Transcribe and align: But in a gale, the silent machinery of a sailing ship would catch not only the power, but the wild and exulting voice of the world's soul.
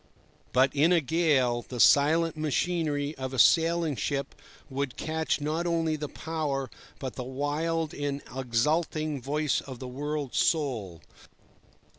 But 0.51 0.73
in 0.75 0.91
a 0.91 0.99
gale, 0.99 1.61
the 1.61 1.79
silent 1.79 2.35
machinery 2.35 3.15
of 3.19 3.35
a 3.35 3.37
sailing 3.37 3.95
ship 3.95 4.33
would 4.67 4.97
catch 4.97 5.39
not 5.39 5.67
only 5.67 5.95
the 5.95 6.09
power, 6.09 6.71
but 6.97 7.13
the 7.13 7.23
wild 7.23 7.93
and 7.93 8.23
exulting 8.35 9.21
voice 9.21 9.61
of 9.61 9.77
the 9.77 9.87
world's 9.87 10.39
soul. 10.39 11.03